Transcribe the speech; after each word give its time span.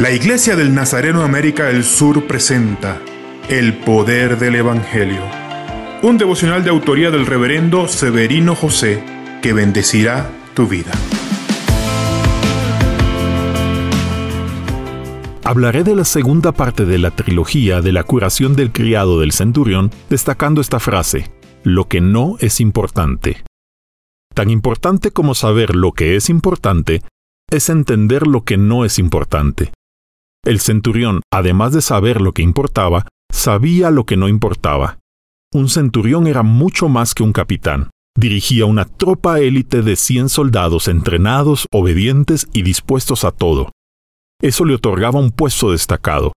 La 0.00 0.10
Iglesia 0.12 0.56
del 0.56 0.74
Nazareno 0.74 1.24
América 1.24 1.66
del 1.66 1.84
Sur 1.84 2.26
presenta 2.26 3.02
El 3.50 3.74
Poder 3.74 4.38
del 4.38 4.54
Evangelio, 4.54 5.20
un 6.00 6.16
devocional 6.16 6.64
de 6.64 6.70
autoría 6.70 7.10
del 7.10 7.26
reverendo 7.26 7.86
Severino 7.86 8.54
José 8.54 9.04
que 9.42 9.52
bendecirá 9.52 10.30
tu 10.54 10.66
vida. 10.66 10.90
Hablaré 15.44 15.84
de 15.84 15.94
la 15.94 16.06
segunda 16.06 16.52
parte 16.52 16.86
de 16.86 16.96
la 16.96 17.10
trilogía 17.10 17.82
de 17.82 17.92
la 17.92 18.02
curación 18.02 18.56
del 18.56 18.72
criado 18.72 19.20
del 19.20 19.32
centurión, 19.32 19.90
destacando 20.08 20.62
esta 20.62 20.80
frase, 20.80 21.30
lo 21.62 21.88
que 21.88 22.00
no 22.00 22.36
es 22.40 22.62
importante. 22.62 23.44
Tan 24.34 24.48
importante 24.48 25.10
como 25.10 25.34
saber 25.34 25.76
lo 25.76 25.92
que 25.92 26.16
es 26.16 26.30
importante, 26.30 27.02
es 27.50 27.68
entender 27.68 28.26
lo 28.26 28.44
que 28.44 28.56
no 28.56 28.86
es 28.86 28.98
importante. 28.98 29.72
El 30.44 30.60
centurión, 30.60 31.20
además 31.32 31.72
de 31.72 31.82
saber 31.82 32.20
lo 32.20 32.32
que 32.32 32.42
importaba, 32.42 33.06
sabía 33.30 33.90
lo 33.90 34.04
que 34.04 34.16
no 34.16 34.28
importaba. 34.28 34.98
Un 35.52 35.68
centurión 35.68 36.26
era 36.26 36.42
mucho 36.42 36.88
más 36.88 37.14
que 37.14 37.22
un 37.22 37.32
capitán. 37.32 37.90
Dirigía 38.16 38.66
una 38.66 38.86
tropa 38.86 39.40
élite 39.40 39.82
de 39.82 39.96
100 39.96 40.28
soldados 40.28 40.88
entrenados, 40.88 41.66
obedientes 41.72 42.48
y 42.52 42.62
dispuestos 42.62 43.24
a 43.24 43.32
todo. 43.32 43.70
Eso 44.40 44.64
le 44.64 44.74
otorgaba 44.74 45.20
un 45.20 45.30
puesto 45.30 45.72
destacado. 45.72 46.32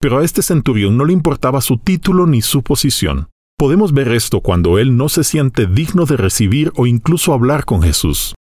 Pero 0.00 0.18
a 0.18 0.24
este 0.24 0.42
centurión 0.42 0.96
no 0.96 1.04
le 1.04 1.14
importaba 1.14 1.60
su 1.62 1.78
título 1.78 2.26
ni 2.26 2.42
su 2.42 2.62
posición. 2.62 3.28
Podemos 3.58 3.92
ver 3.92 4.08
esto 4.08 4.42
cuando 4.42 4.78
él 4.78 4.98
no 4.98 5.08
se 5.08 5.24
siente 5.24 5.66
digno 5.66 6.04
de 6.04 6.18
recibir 6.18 6.72
o 6.76 6.86
incluso 6.86 7.32
hablar 7.32 7.64
con 7.64 7.82
Jesús. 7.82 8.34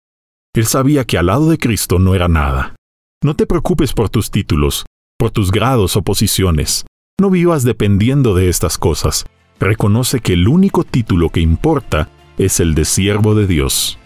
Él 0.55 0.67
sabía 0.67 1.05
que 1.05 1.19
al 1.19 1.27
lado 1.27 1.49
de 1.49 1.59
Cristo 1.59 2.01
no 2.01 2.17
era 2.17 2.27
nada. 2.27 2.75
No 3.23 3.37
te 3.37 3.47
preocupes 3.47 3.93
por 3.93 4.11
tus 4.11 4.31
títulos, 4.31 4.85
por 5.19 5.31
tus 5.31 5.51
grados 5.51 5.97
o 5.97 6.03
posiciones. 6.03 6.85
No 7.21 7.31
vivas 7.31 7.63
dependiendo 7.63 8.35
de 8.35 8.49
estas 8.49 8.79
cosas. 8.79 9.25
Reconoce 9.61 10.21
que 10.21 10.33
el 10.33 10.49
único 10.49 10.85
título 10.85 11.31
que 11.31 11.41
importa 11.41 12.09
es 12.39 12.61
el 12.61 12.75
de 12.75 12.85
siervo 12.85 13.35
de 13.35 13.47
Dios. 13.47 13.99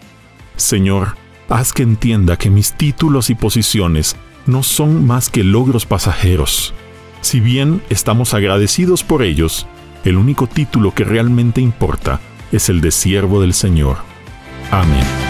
Señor, 0.55 1.15
haz 1.49 1.73
que 1.73 1.83
entienda 1.83 2.37
que 2.37 2.49
mis 2.49 2.73
títulos 2.73 3.29
y 3.29 3.35
posiciones 3.35 4.15
no 4.45 4.63
son 4.63 5.05
más 5.07 5.29
que 5.29 5.43
logros 5.43 5.85
pasajeros. 5.85 6.73
Si 7.21 7.39
bien 7.39 7.81
estamos 7.89 8.33
agradecidos 8.33 9.03
por 9.03 9.23
ellos, 9.23 9.67
el 10.05 10.17
único 10.17 10.47
título 10.47 10.93
que 10.93 11.03
realmente 11.03 11.61
importa 11.61 12.21
es 12.51 12.69
el 12.69 12.81
de 12.81 12.91
siervo 12.91 13.41
del 13.41 13.53
Señor. 13.53 13.97
Amén. 14.71 15.28